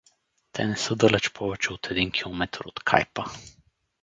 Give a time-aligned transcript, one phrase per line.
[0.51, 3.25] Те не са далеч повече от един километър от Кайпа.